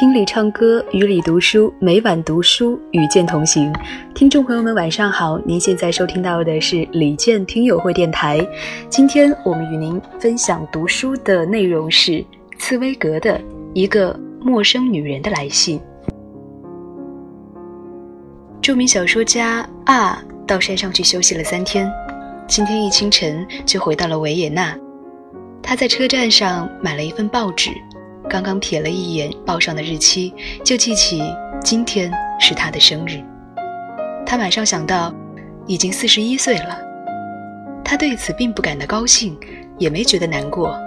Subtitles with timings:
[0.00, 3.70] 听里唱歌，与里读书，每晚读书，与剑同行。
[4.14, 5.38] 听众朋友们，晚上好！
[5.44, 8.40] 您现在收听到的是李健听友会电台。
[8.88, 12.24] 今天我们与您分享读书的内容是
[12.58, 13.38] 茨威格的
[13.74, 15.78] 《一个陌生女人的来信》。
[18.62, 21.92] 著名小说家啊，到山上去休息了三天，
[22.48, 24.74] 今天一清晨就回到了维也纳。
[25.62, 27.70] 他在车站上买了一份报纸。
[28.30, 30.32] 刚刚瞥了一眼报上的日期，
[30.64, 31.20] 就记起
[31.60, 33.20] 今天是他的生日。
[34.24, 35.12] 他马上想到，
[35.66, 36.78] 已经四十一岁了。
[37.84, 39.36] 他对此并不感到高兴，
[39.78, 40.78] 也没觉得难过。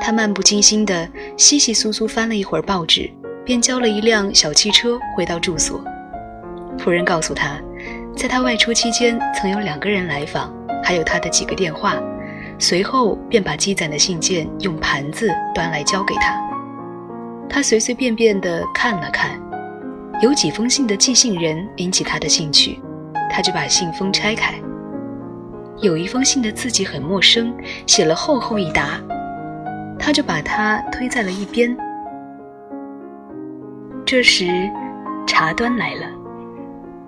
[0.00, 3.08] 他漫不经心地稀稀疏疏翻了一会儿报纸，
[3.44, 5.80] 便交了一辆小汽车回到住所。
[6.76, 7.60] 仆人告诉他，
[8.16, 11.94] 在他外出期间曾有两个人来访，还有他的几个电话。
[12.58, 16.34] 随后便把积攒的信件用盘子端来交给他。
[17.48, 19.40] 他随随便便地看了看，
[20.20, 22.80] 有几封信的寄信人引起他的兴趣，
[23.30, 24.54] 他就把信封拆开。
[25.80, 27.54] 有一封信的字迹很陌生，
[27.86, 29.00] 写了厚厚一沓，
[29.98, 31.76] 他就把它推在了一边。
[34.04, 34.46] 这时，
[35.26, 36.06] 茶端来了，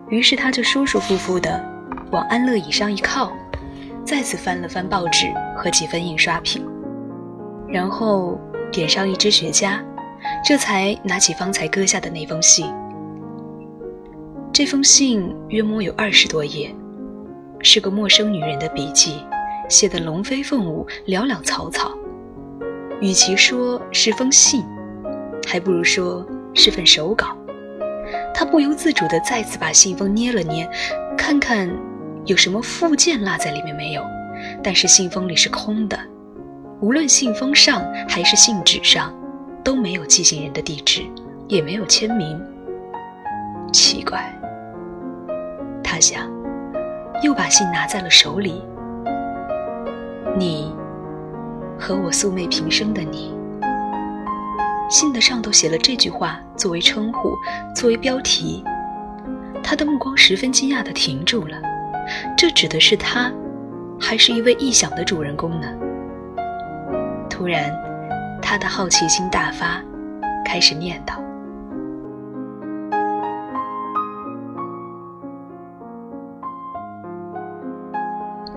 [0.09, 1.63] 于是他就舒舒服服地
[2.11, 3.33] 往安乐椅上一靠，
[4.05, 6.63] 再次翻了翻报纸和几份印刷品，
[7.69, 8.39] 然后
[8.73, 9.79] 点上一支雪茄。
[10.45, 12.73] 这才拿起方才搁下的那封信。
[14.53, 16.75] 这封信约摸有二十多页，
[17.61, 19.25] 是个陌生女人的笔记，
[19.69, 21.93] 写的龙飞凤舞，潦潦草草。
[23.01, 24.65] 与其说是封信，
[25.47, 27.37] 还不如说是份手稿。
[28.35, 30.69] 他不由自主地再次把信封捏了捏，
[31.17, 31.71] 看看
[32.25, 34.03] 有什么附件落在里面没有。
[34.63, 35.99] 但是信封里是空的，
[36.81, 39.13] 无论信封上还是信纸上。
[39.69, 41.03] 都没有寄信人的地址，
[41.47, 42.41] 也没有签名。
[43.71, 44.35] 奇怪，
[45.85, 46.27] 他想，
[47.23, 48.63] 又把信拿在了手里。
[50.39, 50.75] 你，
[51.79, 53.37] 和我素昧平生的你。
[54.89, 57.37] 信的上头写了这句话作为称呼，
[57.77, 58.65] 作为标题。
[59.63, 61.61] 他的目光十分惊讶地停住了。
[62.39, 63.31] 这指的是他，
[64.01, 65.69] 还是一位臆想的主人公呢？
[67.29, 67.71] 突然。
[68.41, 69.83] 他的好奇心大发，
[70.45, 71.21] 开始念叨：“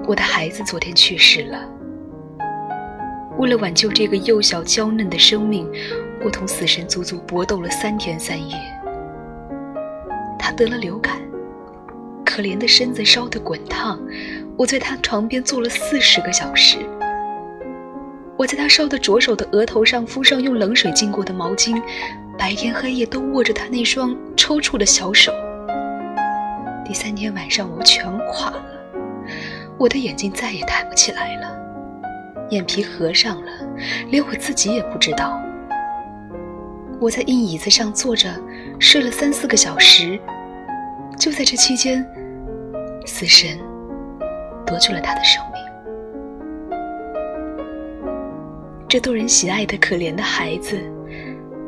[0.08, 1.59] 我的孩子昨天去世了。
[3.38, 5.69] 为了挽救这个幼小娇嫩的生命，
[6.24, 8.56] 我同死神足足搏斗了三天三夜。
[10.40, 11.18] 他得了流感，
[12.25, 14.00] 可怜的身子烧得滚烫，
[14.58, 16.78] 我在他床边坐了四十个小时。”
[18.41, 21.79] 我在他烧得灼手的额头上敷上用冷水浸过的毛巾，
[22.40, 25.31] 白天黑夜都握着他那双抽搐的小手。
[26.84, 28.66] 第三天晚上，我全垮了，
[29.78, 31.56] 我的眼睛再也抬不起来了，
[32.50, 33.51] 眼皮合上了，
[34.09, 35.40] 连我自己也不知道。
[37.00, 38.28] 我在硬椅子上坐着
[38.80, 40.19] 睡了三四个小时，
[41.16, 42.03] 就在这期间，
[43.06, 43.59] 死神
[44.66, 45.50] 夺去了他的生命。
[48.91, 50.78] 这逗人喜爱的可怜的孩子，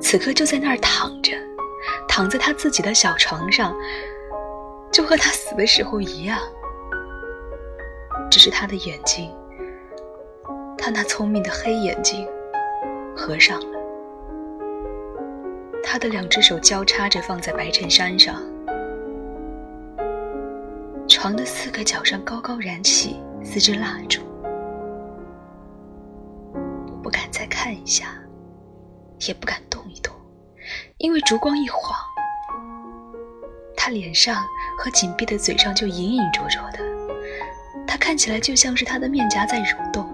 [0.02, 1.32] 此刻就在那儿躺着，
[2.06, 3.74] 躺在他自己的小床上，
[4.92, 6.38] 就和他死的时候一样。
[8.30, 9.32] 只是他的眼睛，
[10.78, 12.28] 他那聪明的黑眼睛，
[13.16, 13.80] 合上了。
[15.82, 18.36] 他的两只手交叉着放在白衬衫上，
[21.08, 24.20] 床的四个角上高高燃起四支蜡烛。
[27.54, 28.08] 看一下，
[29.28, 30.12] 也不敢动一动，
[30.98, 31.96] 因为烛光一晃，
[33.78, 34.44] 他脸上
[34.80, 36.80] 和紧闭的嘴上就隐隐灼灼的，
[37.86, 40.12] 他看起来就像是他的面颊在蠕动。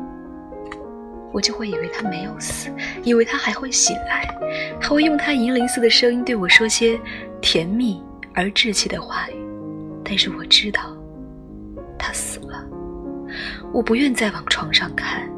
[1.32, 2.70] 我就会以为他没有死，
[3.04, 4.28] 以为他还会醒来，
[4.82, 7.00] 还会用他银铃似的声音对我说些
[7.40, 8.04] 甜蜜
[8.34, 9.36] 而稚气的话语。
[10.04, 10.82] 但是我知道，
[11.98, 12.68] 他死了。
[13.72, 15.30] 我不愿再往床上看。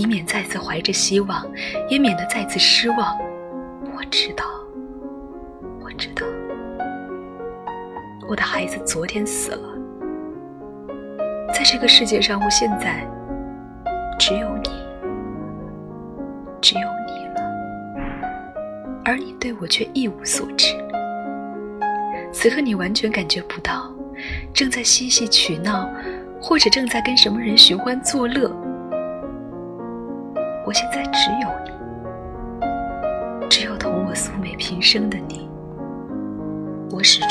[0.00, 1.46] 以免再次怀着希望，
[1.90, 3.18] 也免得再次失望。
[3.94, 4.46] 我知道，
[5.78, 6.24] 我知道，
[8.26, 9.68] 我的孩子昨天死了。
[11.52, 13.06] 在这个世界上，我现在
[14.18, 14.70] 只有你，
[16.62, 17.42] 只有你了，
[19.04, 20.74] 而你对我却一无所知。
[22.32, 23.94] 此刻你完全感觉不到，
[24.54, 25.86] 正在嬉戏取闹，
[26.40, 28.50] 或者正在跟什么人寻欢作乐。
[30.70, 31.72] 我现在只有你，
[33.48, 35.50] 只有同我素昧平生的你，
[36.92, 37.29] 我始终